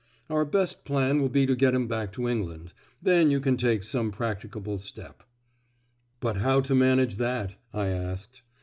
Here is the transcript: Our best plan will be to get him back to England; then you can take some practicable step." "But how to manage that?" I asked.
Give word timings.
Our 0.31 0.45
best 0.45 0.83
plan 0.83 1.21
will 1.21 1.29
be 1.29 1.45
to 1.45 1.55
get 1.55 1.75
him 1.75 1.87
back 1.87 2.11
to 2.13 2.27
England; 2.27 2.73
then 3.03 3.29
you 3.29 3.39
can 3.39 3.55
take 3.55 3.83
some 3.83 4.09
practicable 4.09 4.79
step." 4.79 5.21
"But 6.19 6.37
how 6.37 6.59
to 6.61 6.73
manage 6.73 7.17
that?" 7.17 7.57
I 7.71 7.89
asked. 7.89 8.41